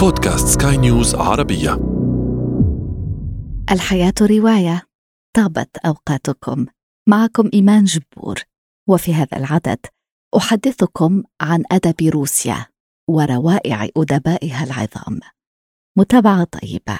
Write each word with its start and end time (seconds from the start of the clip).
بودكاست 0.00 0.62
سكاي 0.62 0.76
نيوز 0.76 1.14
عربية. 1.14 1.72
الحياة 3.70 4.14
رواية. 4.20 4.82
طابت 5.36 5.76
أوقاتكم. 5.86 6.66
معكم 7.08 7.50
إيمان 7.54 7.84
جبور. 7.84 8.38
وفي 8.88 9.14
هذا 9.14 9.36
العدد 9.36 9.78
أحدثكم 10.36 11.22
عن 11.40 11.62
أدب 11.72 12.02
روسيا 12.02 12.66
وروائع 13.08 13.88
أدبائها 13.96 14.64
العظام. 14.64 15.20
متابعة 15.98 16.44
طيبة. 16.44 16.98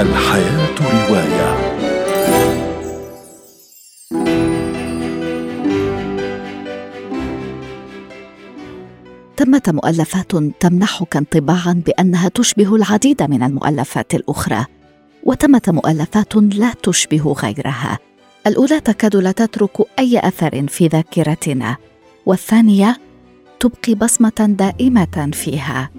الحياة 0.00 0.74
رواية. 0.80 1.67
ثمة 9.38 9.62
مؤلفات 9.68 10.32
تمنحك 10.60 11.16
انطباعا 11.16 11.82
بأنها 11.86 12.28
تشبه 12.28 12.76
العديد 12.76 13.22
من 13.22 13.42
المؤلفات 13.42 14.14
الأخرى 14.14 14.64
وثمة 15.22 15.62
مؤلفات 15.68 16.36
لا 16.36 16.72
تشبه 16.82 17.32
غيرها. 17.32 17.98
الأولى 18.46 18.80
تكاد 18.80 19.16
لا 19.16 19.32
تترك 19.32 19.70
أي 19.98 20.18
أثر 20.18 20.66
في 20.68 20.86
ذاكرتنا 20.86 21.76
والثانية 22.26 22.96
تبقي 23.60 23.94
بصمة 23.94 24.54
دائمة 24.58 25.30
فيها 25.32 25.90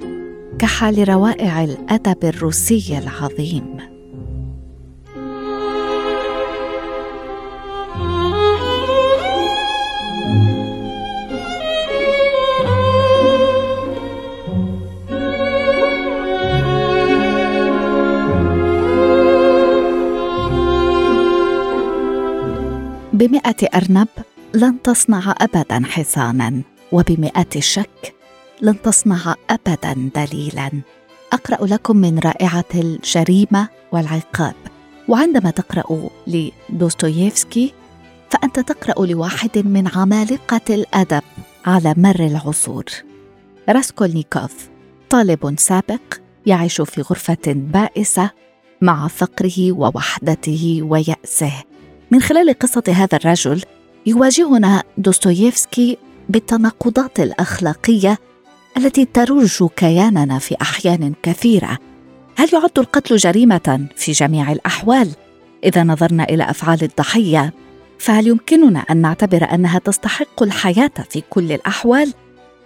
كحال 0.60 1.10
روائع 1.10 1.64
الأدب 1.64 2.26
الروسي 2.26 2.98
العظيم. 2.98 3.99
بمئة 23.20 23.68
أرنب 23.76 24.08
لن 24.54 24.82
تصنع 24.82 25.36
أبدا 25.42 25.86
حصانا 25.86 26.62
وبمئة 26.92 27.60
شك 27.60 28.16
لن 28.62 28.82
تصنع 28.82 29.36
أبدا 29.50 30.10
دليلا. 30.16 30.72
أقرأ 31.34 31.66
لكم 31.66 31.98
من 31.98 32.20
رائعة 32.20 32.66
الجريمة 32.76 33.68
والعقاب. 33.92 34.56
وعندما 35.08 35.52
تقرأ 35.52 36.10
لدوستويفسكي 36.28 37.74
فأنت 38.30 38.60
تقرأ 38.60 39.06
لواحد 39.06 39.58
من 39.58 39.88
عمالقة 39.96 40.62
الأدب 40.70 41.24
على 41.66 41.94
مر 41.98 42.20
العصور. 42.20 42.86
راسكولنيكوف 43.70 44.70
طالب 45.10 45.56
سابق 45.58 46.02
يعيش 46.46 46.82
في 46.82 47.02
غرفة 47.02 47.46
بائسة 47.48 48.32
مع 48.82 49.08
فقره 49.08 49.72
ووحدته 49.72 50.80
ويأسه. 50.84 51.69
من 52.12 52.22
خلال 52.22 52.60
قصة 52.60 52.84
هذا 52.88 53.18
الرجل 53.18 53.64
يواجهنا 54.06 54.84
دوستويفسكي 54.98 55.98
بالتناقضات 56.30 57.20
الأخلاقية 57.20 58.18
التي 58.78 59.06
تروج 59.06 59.64
كياننا 59.76 60.40
في 60.40 60.56
أحيان 60.62 61.14
كثيرة 61.24 61.78
هل 62.36 62.50
يعد 62.54 62.80
القتل 62.80 63.16
جريمة 63.16 63.88
في 63.96 64.12
جميع 64.12 64.52
الأحوال؟ 64.52 65.10
إذا 65.64 65.84
نظرنا 65.84 66.24
إلى 66.24 66.50
أفعال 66.50 66.84
الضحية 66.84 67.54
فهل 68.00 68.28
يمكننا 68.28 68.80
أن 68.80 68.98
نعتبر 68.98 69.54
أنها 69.54 69.80
تستحق 69.80 70.44
الحياة 70.44 70.92
في 71.10 71.24
كل 71.30 71.52
الأحوال؟ 71.52 72.14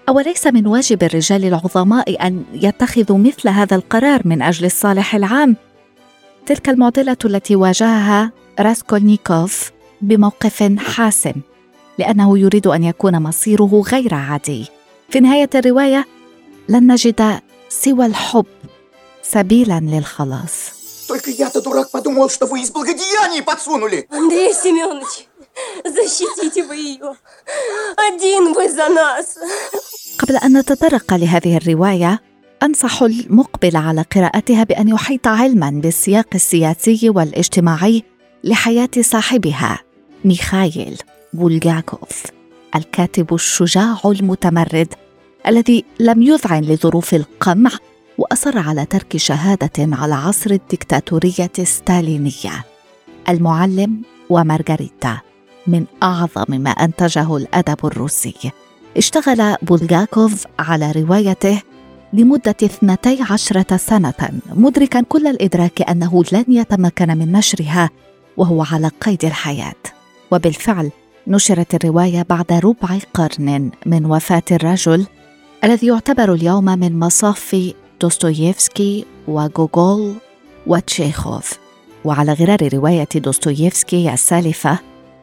أوليس 0.10 0.48
من 0.48 0.68
واجب 0.68 1.04
الرجال 1.04 1.46
العظماء 1.46 2.28
أن 2.28 2.44
يتخذوا 2.54 3.18
مثل 3.18 3.50
هذا 3.50 3.76
القرار 3.76 4.22
من 4.26 4.42
أجل 4.42 4.66
الصالح 4.66 5.16
العام؟ 5.16 5.56
تلك 6.46 6.70
المعضلة 6.70 7.18
التي 7.26 7.56
واجهها 7.56 8.32
راسكولنيكوف 8.61 9.71
بموقف 10.01 10.63
حاسم 10.79 11.35
لأنه 11.99 12.39
يريد 12.39 12.67
أن 12.67 12.85
يكون 12.85 13.23
مصيره 13.23 13.83
غير 13.87 14.15
عادي 14.15 14.67
في 15.11 15.21
نهاية 15.21 15.51
الرواية 15.55 16.07
لن 16.69 16.93
نجد 16.93 17.41
سوى 17.69 18.07
الحب 18.07 18.47
سبيلا 19.23 19.81
للخلاص 19.81 20.79
Только 21.09 21.31
я-то 21.31 21.63
дурак 21.63 21.91
подумал, 21.91 22.29
что 22.29 22.45
вы 22.47 22.61
из 22.61 22.71
благодеяний 22.71 23.43
подсунули. 23.43 24.07
Андрей 24.11 24.53
Семенович, 24.53 25.27
защитите 25.85 26.63
вы 26.65 26.77
ее. 26.77 27.15
Один 27.97 28.53
вы 28.53 28.69
за 28.69 28.89
нас. 28.89 29.39
قبل 30.19 30.37
أن 30.37 30.59
نتطرق 30.59 31.15
لهذه 31.15 31.57
الرواية 31.57 32.21
أنصح 32.63 33.03
المقبل 33.03 33.77
على 33.77 34.03
قراءتها 34.03 34.65
بأن 34.65 34.89
يحيط 34.89 35.27
علما 35.27 35.71
بالسياق 35.71 36.27
السياسي 36.35 37.11
والاجتماعي 37.11 38.05
لحياة 38.44 38.90
صاحبها 39.00 39.80
ميخايل 40.26 40.98
بولغاكوف 41.34 42.24
الكاتب 42.76 43.34
الشجاع 43.34 43.98
المتمرد 44.06 44.94
الذي 45.48 45.86
لم 46.00 46.22
يذعن 46.22 46.64
لظروف 46.64 47.14
القمع 47.14 47.72
وأصر 48.18 48.58
على 48.58 48.86
ترك 48.86 49.18
شهادة 49.18 49.96
على 49.96 50.14
عصر 50.14 50.52
الدكتاتورية 50.52 51.52
الستالينية. 51.60 52.66
المعلم 53.30 54.02
ومارغريتا 54.30 55.18
من 55.68 55.86
أعظم 56.04 56.46
ما 56.62 56.70
أنتجه 56.70 57.38
الأدب 57.38 57.86
الروسي. 57.86 58.52
اشتغل 58.98 59.56
بولغاكوف 59.62 60.46
على 60.60 60.92
روايته 60.92 61.62
لمدة 62.14 62.56
اثنتي 62.64 63.24
عشرة 63.30 63.78
سنة 63.78 64.42
مدركا 64.54 65.02
كل 65.02 65.28
الإدراك 65.28 65.82
أنه 65.90 66.24
لن 66.32 66.46
يتمكن 66.48 67.18
من 67.18 67.32
نشرها 67.32 67.90
وهو 68.38 68.66
على 68.72 68.92
قيد 69.02 69.26
الحياة. 69.26 69.84
وبالفعل 70.32 70.92
نشرت 71.28 71.76
الرواية 71.76 72.26
بعد 72.30 72.54
ربع 72.54 73.00
قرن 73.14 73.72
من 73.86 74.06
وفاة 74.06 74.44
الرجل 74.52 75.06
الذي 75.64 75.88
يعتبر 75.88 76.34
اليوم 76.34 76.66
من 76.66 77.00
مصاف 77.00 77.74
دوستويفسكي 78.02 79.06
وغوغول 79.28 80.14
وتشيخوف. 80.68 81.54
وعلى 82.06 82.34
غرار 82.34 82.74
رواية 82.74 83.08
دوستويفسكي 83.16 84.14
السالفة 84.14 84.80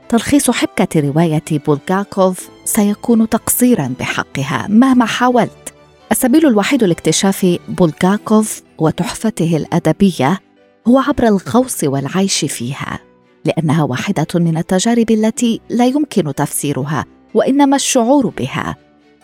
تلخيص 0.08 0.50
حبكة 0.50 1.00
رواية 1.00 1.42
بولغاكوف 1.50 2.48
سيكون 2.64 3.28
تقصيرا 3.28 3.94
بحقها 4.00 4.66
مهما 4.68 5.06
حاولت. 5.06 5.74
السبيل 6.12 6.46
الوحيد 6.46 6.84
لاكتشاف 6.84 7.58
بولغاكوف 7.68 8.62
وتحفته 8.78 9.56
الأدبية 9.56 10.40
هو 10.88 10.98
عبر 10.98 11.24
الغوص 11.24 11.84
والعيش 11.84 12.44
فيها 12.44 12.98
لأنها 13.44 13.82
واحدة 13.82 14.26
من 14.34 14.56
التجارب 14.56 15.10
التي 15.10 15.60
لا 15.70 15.86
يمكن 15.86 16.34
تفسيرها 16.34 17.04
وإنما 17.34 17.76
الشعور 17.76 18.26
بها. 18.26 18.76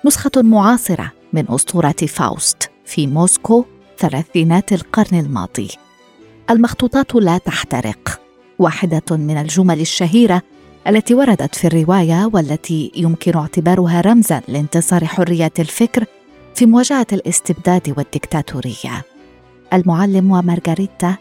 نسخة 0.04 0.30
معاصرة 0.36 1.12
من 1.32 1.44
أسطورة 1.48 1.90
فاوست 1.92 2.70
في 2.84 3.06
موسكو 3.06 3.64
ثلاثينات 3.98 4.72
القرن 4.72 5.18
الماضي. 5.18 5.68
المخطوطات 6.50 7.14
لا 7.14 7.38
تحترق. 7.38 8.20
واحدة 8.58 9.16
من 9.16 9.36
الجمل 9.36 9.80
الشهيرة 9.80 10.42
التي 10.88 11.14
وردت 11.14 11.54
في 11.54 11.66
الرواية 11.66 12.30
والتي 12.32 12.92
يمكن 12.96 13.36
اعتبارها 13.36 14.00
رمزا 14.00 14.42
لانتصار 14.48 15.04
حرية 15.04 15.52
الفكر 15.58 16.04
في 16.54 16.66
مواجهة 16.66 17.06
الاستبداد 17.12 17.94
والديكتاتوريه 17.96 19.04
المعلم 19.72 20.30
ومارغريتا 20.30 21.16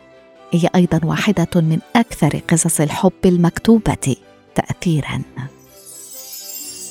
هي 0.52 0.70
أيضا 0.76 1.00
واحدة 1.04 1.48
من 1.56 1.80
أكثر 1.96 2.42
قصص 2.50 2.82
الحب 2.82 3.12
المكتوبة 3.26 4.16
تاثيرا. 4.56 5.22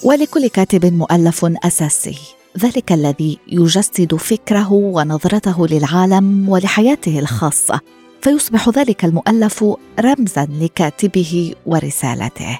ولكل 0.02 0.46
كاتب 0.46 0.86
مؤلف 0.86 1.44
أساسي 1.44 2.18
ذلك 2.58 2.92
الذي 2.92 3.38
يجسد 3.48 4.14
فكره 4.14 4.72
ونظرته 4.72 5.66
للعالم 5.66 6.48
ولحياته 6.48 7.18
الخاصة. 7.18 7.80
فيصبح 8.22 8.68
ذلك 8.68 9.04
المؤلف 9.04 9.64
رمزا 10.00 10.48
لكاتبه 10.60 11.54
ورسالته. 11.66 12.58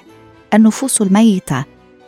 النفوس 0.53 1.01
الميتة 1.01 1.65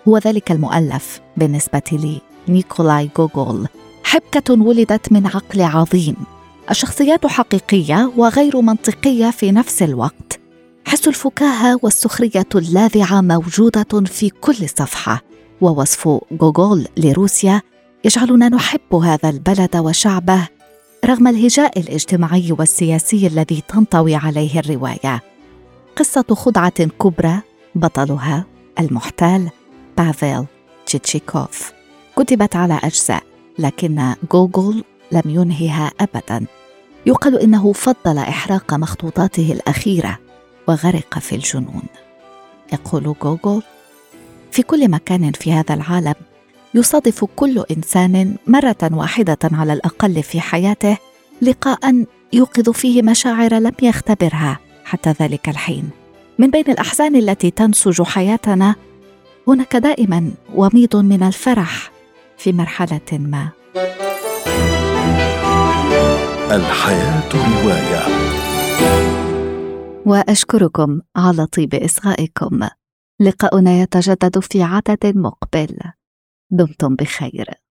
هو 0.07 0.17
ذلك 0.17 0.51
المؤلف 0.51 1.21
بالنسبة 1.37 1.81
لي 1.91 2.21
نيكولاي 2.47 3.09
جوجول 3.17 3.67
حبكة 4.03 4.53
ولدت 4.53 5.11
من 5.11 5.27
عقل 5.27 5.61
عظيم. 5.61 6.15
الشخصيات 6.69 7.27
حقيقية 7.27 8.11
وغير 8.17 8.61
منطقية 8.61 9.31
في 9.31 9.51
نفس 9.51 9.83
الوقت. 9.83 10.39
حس 10.85 11.07
الفكاهة 11.07 11.79
والسخرية 11.83 12.45
اللاذعة 12.55 13.21
موجودة 13.21 14.05
في 14.05 14.29
كل 14.29 14.69
صفحة. 14.69 15.21
ووصف 15.61 16.19
جوجول 16.31 16.87
لروسيا 16.97 17.61
يجعلنا 18.05 18.49
نحب 18.49 18.95
هذا 18.95 19.29
البلد 19.29 19.75
وشعبه 19.75 20.47
رغم 21.05 21.27
الهجاء 21.27 21.79
الاجتماعي 21.79 22.51
والسياسي 22.51 23.27
الذي 23.27 23.63
تنطوي 23.67 24.15
عليه 24.15 24.59
الرواية. 24.59 25.21
قصة 25.95 26.25
خدعة 26.31 26.83
كبرى 26.85 27.39
بطلها 27.75 28.45
المحتال 28.79 29.49
بافيل 29.97 30.45
تشيتشيكوف. 30.85 31.71
كتبت 32.15 32.55
على 32.55 32.79
أجزاء 32.83 33.23
لكن 33.59 34.13
جوجول 34.31 34.83
لم 35.11 35.23
ينهها 35.25 35.91
ابدا. 35.99 36.45
يقال 37.07 37.39
إنه 37.39 37.73
فضل 37.73 38.17
إحراق 38.17 38.73
مخطوطاته 38.73 39.51
الأخيرة 39.51 40.19
وغرق 40.67 41.19
في 41.19 41.35
الجنون. 41.35 41.83
يقول 42.73 43.15
جوجول 43.21 43.61
في 44.51 44.63
كل 44.63 44.91
مكان 44.91 45.31
في 45.31 45.53
هذا 45.53 45.73
العالم 45.73 46.13
يصادف 46.73 47.25
كل 47.35 47.65
إنسان 47.71 48.35
مرة 48.47 48.89
واحدة 48.91 49.37
على 49.43 49.73
الأقل 49.73 50.23
في 50.23 50.41
حياته 50.41 50.97
لقاء 51.41 52.05
يوقظ 52.33 52.69
فيه 52.69 53.01
مشاعر 53.01 53.53
لم 53.53 53.73
يختبرها 53.81 54.59
حتى 54.85 55.13
ذلك 55.21 55.49
الحين. 55.49 55.89
من 56.39 56.49
بين 56.49 56.65
الأحزان 56.67 57.15
التي 57.15 57.51
تنسج 57.51 58.01
حياتنا 58.01 58.75
هناك 59.47 59.75
دائما 59.75 60.31
وميض 60.55 60.95
من 60.95 61.23
الفرح 61.23 61.91
في 62.37 62.51
مرحلة 62.51 63.01
ما. 63.11 63.56
الحياة 66.57 67.29
رواية. 67.33 68.03
وأشكركم 70.05 71.01
على 71.15 71.45
طيب 71.45 71.75
إصغائكم. 71.75 72.67
لقاؤنا 73.19 73.81
يتجدد 73.81 74.39
في 74.39 74.63
عدد 74.63 75.17
مقبل. 75.17 75.77
دمتم 76.51 76.95
بخير. 76.95 77.49